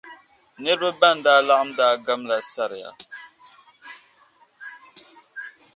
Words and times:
Nirba 0.61 0.89
ban 0.99 1.17
daa 1.25 1.41
laɣim 1.47 1.69
daa 1.79 1.93
gam 2.05 2.21
la 2.29 2.37
sariya. 2.53 2.91